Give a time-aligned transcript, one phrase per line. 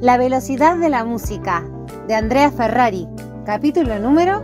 [0.00, 1.62] La velocidad de la música,
[2.08, 3.06] de Andrea Ferrari,
[3.44, 4.42] capítulo número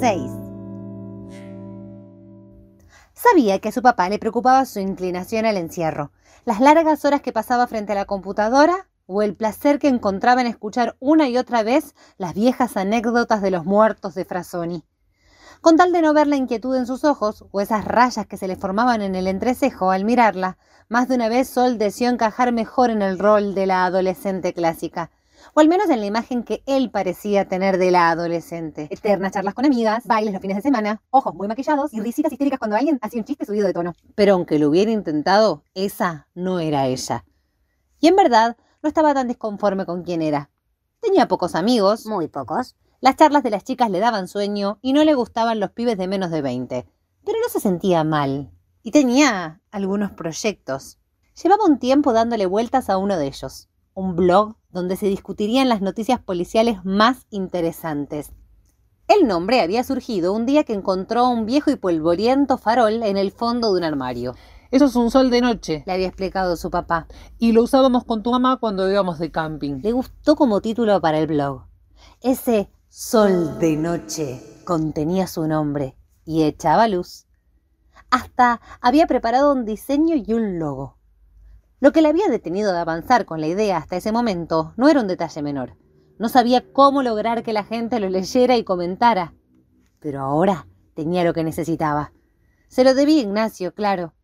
[0.00, 0.32] 6.
[3.12, 6.12] Sabía que a su papá le preocupaba su inclinación al encierro,
[6.46, 10.46] las largas horas que pasaba frente a la computadora o el placer que encontraba en
[10.46, 14.82] escuchar una y otra vez las viejas anécdotas de los muertos de Frasoni.
[15.60, 18.48] Con tal de no ver la inquietud en sus ojos o esas rayas que se
[18.48, 22.90] le formaban en el entrecejo al mirarla, más de una vez Sol deseó encajar mejor
[22.90, 25.10] en el rol de la adolescente clásica,
[25.54, 28.88] o al menos en la imagen que él parecía tener de la adolescente.
[28.90, 32.58] Eternas charlas con amigas, bailes los fines de semana, ojos muy maquillados y risitas histéricas
[32.58, 33.94] cuando alguien hacía un chiste subido de tono.
[34.14, 37.24] Pero aunque lo hubiera intentado, esa no era ella.
[37.98, 40.50] Y en verdad, no estaba tan desconforme con quién era.
[41.00, 42.06] Tenía pocos amigos.
[42.06, 42.76] Muy pocos.
[43.00, 46.08] Las charlas de las chicas le daban sueño y no le gustaban los pibes de
[46.08, 46.86] menos de 20.
[47.24, 48.50] Pero no se sentía mal
[48.82, 50.98] y tenía algunos proyectos.
[51.42, 55.82] Llevaba un tiempo dándole vueltas a uno de ellos, un blog donde se discutirían las
[55.82, 58.32] noticias policiales más interesantes.
[59.08, 63.30] El nombre había surgido un día que encontró un viejo y polvoriento farol en el
[63.30, 64.34] fondo de un armario.
[64.70, 67.06] Eso es un sol de noche, le había explicado su papá.
[67.38, 69.80] Y lo usábamos con tu mamá cuando íbamos de camping.
[69.82, 71.66] Le gustó como título para el blog.
[72.20, 77.26] Ese sol de noche contenía su nombre y echaba luz.
[78.10, 80.96] Hasta había preparado un diseño y un logo.
[81.80, 85.00] Lo que le había detenido de avanzar con la idea hasta ese momento no era
[85.00, 85.76] un detalle menor.
[86.18, 89.34] No sabía cómo lograr que la gente lo leyera y comentara.
[90.00, 92.12] Pero ahora tenía lo que necesitaba.
[92.68, 94.14] Se lo debía Ignacio, claro.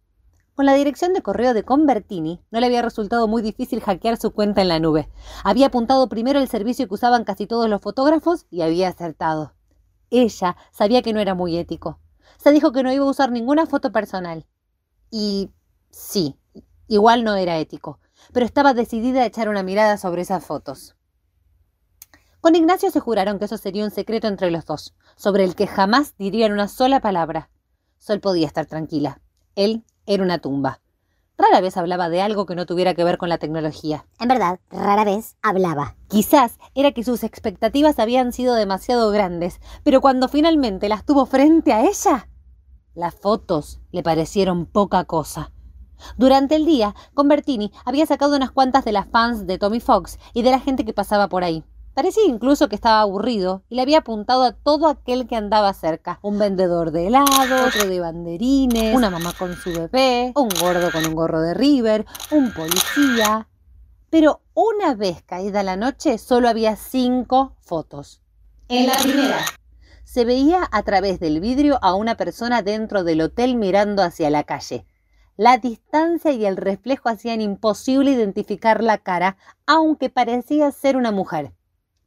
[0.54, 4.32] Con la dirección de correo de Convertini no le había resultado muy difícil hackear su
[4.32, 5.08] cuenta en la nube.
[5.44, 9.54] Había apuntado primero el servicio que usaban casi todos los fotógrafos y había acertado.
[10.10, 11.98] Ella sabía que no era muy ético
[12.42, 14.46] se dijo que no iba a usar ninguna foto personal.
[15.10, 15.50] Y
[15.90, 16.36] sí,
[16.88, 18.00] igual no era ético,
[18.32, 20.96] pero estaba decidida a echar una mirada sobre esas fotos.
[22.40, 25.68] Con Ignacio se juraron que eso sería un secreto entre los dos, sobre el que
[25.68, 27.50] jamás dirían una sola palabra.
[27.98, 29.20] Sol podía estar tranquila.
[29.54, 30.80] Él era una tumba.
[31.38, 34.06] Rara vez hablaba de algo que no tuviera que ver con la tecnología.
[34.20, 35.96] En verdad, rara vez hablaba.
[36.08, 41.72] Quizás era que sus expectativas habían sido demasiado grandes, pero cuando finalmente las tuvo frente
[41.72, 42.28] a ella,
[42.94, 45.50] las fotos le parecieron poca cosa.
[46.16, 50.42] Durante el día, Convertini había sacado unas cuantas de las fans de Tommy Fox y
[50.42, 51.64] de la gente que pasaba por ahí.
[51.94, 56.18] Parecía incluso que estaba aburrido y le había apuntado a todo aquel que andaba cerca.
[56.22, 61.04] Un vendedor de helado, otro de banderines, una mamá con su bebé, un gordo con
[61.04, 63.46] un gorro de River, un policía.
[64.08, 68.22] Pero una vez caída la noche, solo había cinco fotos.
[68.68, 69.44] En la primera,
[70.02, 74.44] se veía a través del vidrio a una persona dentro del hotel mirando hacia la
[74.44, 74.86] calle.
[75.36, 79.36] La distancia y el reflejo hacían imposible identificar la cara,
[79.66, 81.52] aunque parecía ser una mujer.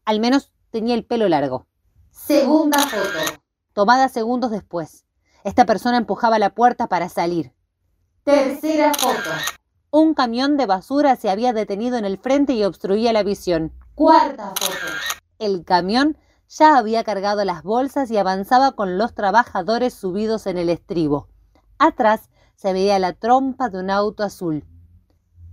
[0.06, 1.68] Al menos tenía el pelo largo.
[2.12, 3.42] Segunda foto.
[3.74, 5.06] Tomada segundos después.
[5.44, 7.54] Esta persona empujaba la puerta para salir.
[8.24, 9.30] Tercera foto.
[9.92, 13.74] Un camión de basura se había detenido en el frente y obstruía la visión.
[13.96, 14.88] Cuarta foto.
[15.40, 16.18] El camión
[16.48, 21.30] ya había cargado las bolsas y avanzaba con los trabajadores subidos en el estribo.
[21.78, 24.66] Atrás se veía la trompa de un auto azul.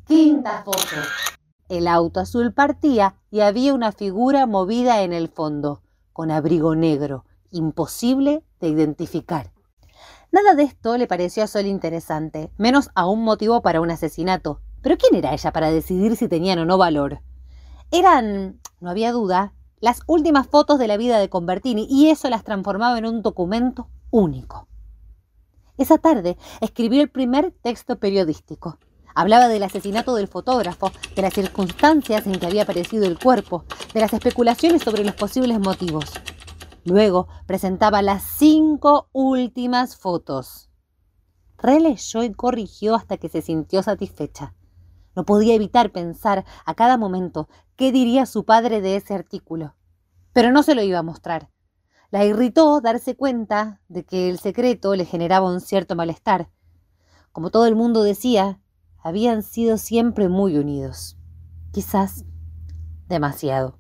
[0.06, 0.96] Quinta foto.
[1.72, 5.80] El auto azul partía y había una figura movida en el fondo,
[6.12, 9.54] con abrigo negro, imposible de identificar.
[10.30, 14.60] Nada de esto le pareció a Sol interesante, menos a un motivo para un asesinato.
[14.82, 17.22] Pero ¿quién era ella para decidir si tenían o no valor?
[17.90, 22.44] Eran, no había duda, las últimas fotos de la vida de Convertini y eso las
[22.44, 24.68] transformaba en un documento único.
[25.78, 28.76] Esa tarde escribió el primer texto periodístico.
[29.14, 34.00] Hablaba del asesinato del fotógrafo, de las circunstancias en que había aparecido el cuerpo, de
[34.00, 36.12] las especulaciones sobre los posibles motivos.
[36.84, 40.70] Luego presentaba las cinco últimas fotos.
[41.58, 44.54] Releyó y corrigió hasta que se sintió satisfecha.
[45.14, 49.76] No podía evitar pensar a cada momento qué diría su padre de ese artículo.
[50.32, 51.50] Pero no se lo iba a mostrar.
[52.10, 56.50] La irritó darse cuenta de que el secreto le generaba un cierto malestar.
[57.30, 58.60] Como todo el mundo decía,
[59.02, 61.16] habían sido siempre muy unidos.
[61.72, 62.24] Quizás
[63.08, 63.78] demasiado.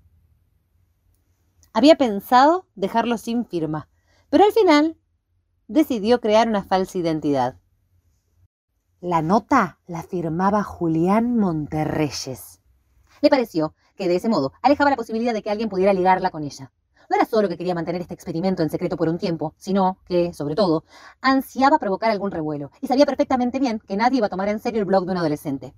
[1.72, 3.88] Había pensado dejarlo sin firma,
[4.28, 4.98] pero al final
[5.68, 7.58] decidió crear una falsa identidad.
[9.00, 12.60] La nota la firmaba Julián Monterreyes.
[13.20, 16.44] Le pareció que de ese modo alejaba la posibilidad de que alguien pudiera ligarla con
[16.44, 16.72] ella.
[17.08, 20.32] No era solo que quería mantener este experimento en secreto por un tiempo, sino que,
[20.32, 20.84] sobre todo,
[21.20, 24.80] ansiaba provocar algún revuelo y sabía perfectamente bien que nadie iba a tomar en serio
[24.80, 25.74] el blog de un adolescente.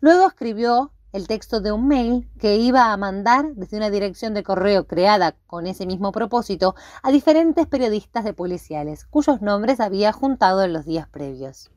[0.00, 4.42] Luego escribió el texto de un mail que iba a mandar desde una dirección de
[4.42, 6.74] correo creada con ese mismo propósito
[7.04, 11.70] a diferentes periodistas de policiales, cuyos nombres había juntado en los días previos.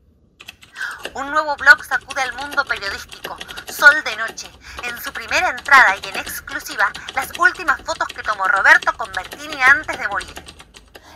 [1.13, 3.35] Un nuevo blog sacude al mundo periodístico,
[3.67, 4.47] Sol de Noche.
[4.83, 9.97] En su primera entrada y en exclusiva, las últimas fotos que tomó Roberto Convertini antes
[9.97, 10.57] de morir.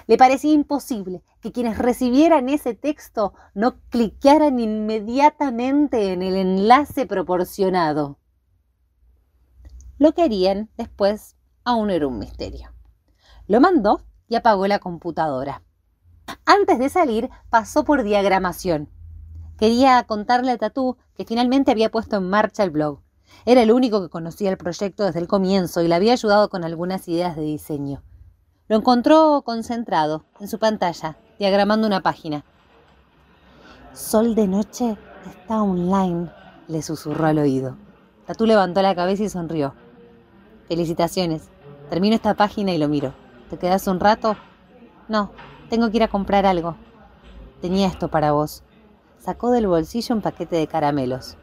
[0.08, 8.20] Le parecía imposible que quienes recibieran ese texto no cliquearan inmediatamente en el enlace proporcionado.
[9.98, 12.74] Lo que harían después aún era un misterio.
[13.48, 15.62] Lo mandó y apagó la computadora.
[16.46, 18.90] Antes de salir pasó por diagramación.
[19.62, 22.98] Quería contarle a Tatú que finalmente había puesto en marcha el blog.
[23.46, 26.64] Era el único que conocía el proyecto desde el comienzo y le había ayudado con
[26.64, 28.02] algunas ideas de diseño.
[28.68, 32.44] Lo encontró concentrado en su pantalla, diagramando una página.
[33.94, 34.98] Sol de noche
[35.30, 36.32] está online,
[36.68, 37.78] le susurró al oído.
[38.26, 39.76] Tatú levantó la cabeza y sonrió.
[40.70, 41.50] Felicitaciones.
[41.92, 43.14] Termino esta página y lo miro.
[43.52, 44.36] ¿Te quedas un rato?
[45.08, 45.30] No,
[45.70, 46.78] tengo que ir a comprar algo.
[47.62, 48.64] Tenía esto para vos.
[49.22, 51.38] Sacó del bolsillo un paquete de caramelos.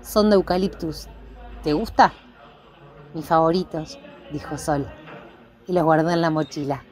[0.00, 1.08] Son de eucaliptus.
[1.62, 2.12] ¿Te gusta?
[3.14, 3.98] Mis favoritos,
[4.32, 4.86] dijo Sol
[5.66, 6.84] y los guardó en la mochila.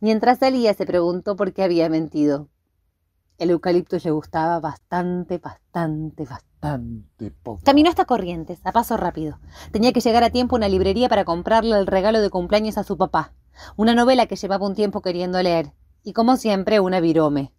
[0.00, 2.48] Mientras salía se preguntó por qué había mentido.
[3.36, 7.62] El eucalipto le gustaba bastante, bastante, bastante poco.
[7.64, 9.38] Caminó hasta Corrientes, a paso rápido.
[9.70, 12.84] Tenía que llegar a tiempo a una librería para comprarle el regalo de cumpleaños a
[12.84, 13.32] su papá.
[13.76, 15.72] Una novela que llevaba un tiempo queriendo leer.
[16.02, 17.52] Y como siempre, una virome.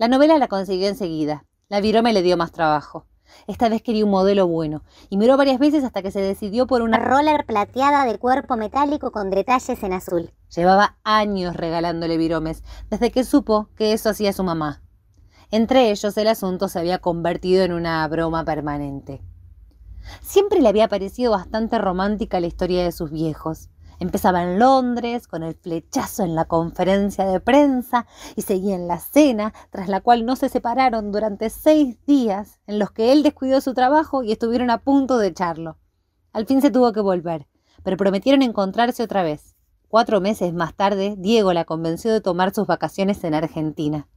[0.00, 1.44] La novela la consiguió enseguida.
[1.68, 3.04] La virome le dio más trabajo.
[3.46, 6.80] Esta vez quería un modelo bueno y miró varias veces hasta que se decidió por
[6.80, 10.32] una roller plateada de cuerpo metálico con detalles en azul.
[10.56, 14.80] Llevaba años regalándole viromes, desde que supo que eso hacía su mamá.
[15.50, 19.20] Entre ellos el asunto se había convertido en una broma permanente.
[20.22, 23.68] Siempre le había parecido bastante romántica la historia de sus viejos.
[24.00, 28.98] Empezaba en Londres, con el flechazo en la conferencia de prensa, y seguía en la
[28.98, 33.60] cena, tras la cual no se separaron durante seis días, en los que él descuidó
[33.60, 35.76] su trabajo y estuvieron a punto de echarlo.
[36.32, 37.46] Al fin se tuvo que volver,
[37.82, 39.54] pero prometieron encontrarse otra vez.
[39.88, 44.08] Cuatro meses más tarde, Diego la convenció de tomar sus vacaciones en Argentina.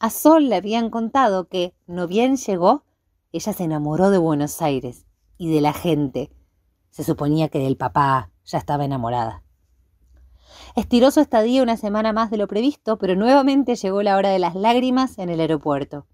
[0.00, 2.84] A Sol le habían contado que, no bien llegó,
[3.30, 5.06] ella se enamoró de Buenos Aires
[5.38, 6.32] y de la gente.
[6.90, 9.42] Se suponía que del papá, ya estaba enamorada.
[10.74, 14.38] Estiró su estadía una semana más de lo previsto, pero nuevamente llegó la hora de
[14.38, 16.06] las lágrimas en el aeropuerto.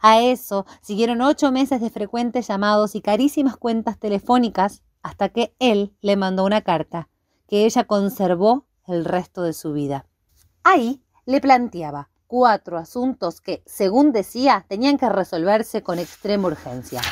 [0.00, 5.94] A eso siguieron ocho meses de frecuentes llamados y carísimas cuentas telefónicas hasta que él
[6.00, 7.08] le mandó una carta
[7.48, 10.06] que ella conservó el resto de su vida.
[10.62, 17.02] Ahí le planteaba cuatro asuntos que, según decía, tenían que resolverse con extrema urgencia.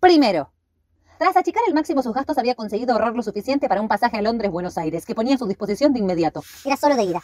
[0.00, 0.50] Primero,
[1.18, 4.22] tras achicar al máximo sus gastos, había conseguido ahorrar lo suficiente para un pasaje a
[4.22, 6.42] Londres-Buenos Aires, que ponía a su disposición de inmediato.
[6.64, 7.22] Era solo de ida.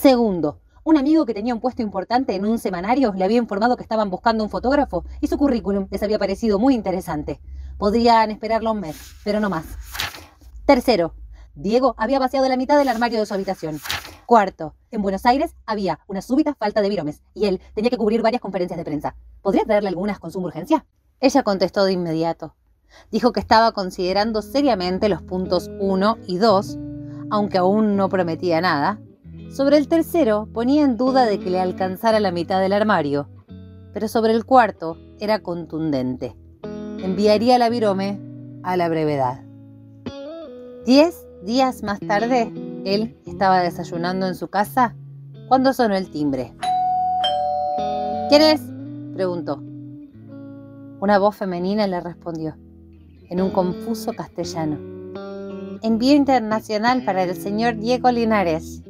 [0.00, 3.82] Segundo, un amigo que tenía un puesto importante en un semanario le había informado que
[3.82, 7.40] estaban buscando un fotógrafo y su currículum les había parecido muy interesante.
[7.76, 9.66] Podrían esperarlo un mes, pero no más.
[10.64, 11.14] Tercero,
[11.54, 13.80] Diego había vaciado la mitad del armario de su habitación.
[14.26, 18.22] Cuarto, en Buenos Aires había una súbita falta de viromes y él tenía que cubrir
[18.22, 19.16] varias conferencias de prensa.
[19.42, 20.86] ¿Podría traerle algunas con suma urgencia?
[21.20, 22.54] Ella contestó de inmediato.
[23.10, 26.78] Dijo que estaba considerando seriamente los puntos 1 y 2,
[27.30, 29.00] aunque aún no prometía nada.
[29.50, 33.28] Sobre el tercero ponía en duda de que le alcanzara la mitad del armario,
[33.94, 36.36] pero sobre el cuarto era contundente.
[36.98, 38.20] Enviaría la virome
[38.62, 39.42] a la brevedad.
[40.84, 42.52] Diez días más tarde,
[42.84, 44.94] él estaba desayunando en su casa
[45.48, 46.54] cuando sonó el timbre.
[48.28, 48.60] ¿Quién es?
[49.14, 49.62] preguntó.
[51.00, 52.56] Una voz femenina le respondió
[53.28, 54.78] en un confuso castellano.
[55.82, 58.82] Envío internacional para el señor Diego Linares.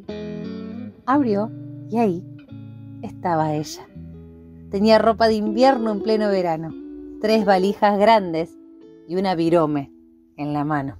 [1.07, 1.51] Abrió
[1.91, 2.25] y ahí
[3.03, 3.87] estaba ella.
[4.71, 6.75] Tenía ropa de invierno en pleno verano,
[7.21, 8.51] tres valijas grandes
[9.07, 9.93] y una virome
[10.37, 10.99] en la mano.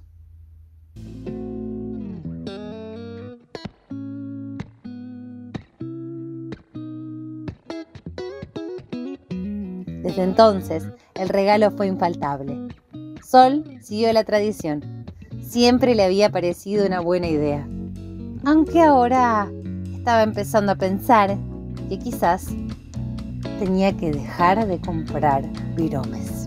[10.01, 12.69] Desde entonces, el regalo fue infaltable.
[13.23, 15.05] Sol siguió la tradición.
[15.41, 17.67] Siempre le había parecido una buena idea.
[18.45, 19.49] Aunque ahora
[19.93, 21.37] estaba empezando a pensar
[21.89, 22.47] que quizás
[23.59, 25.43] tenía que dejar de comprar
[25.75, 26.38] viromes.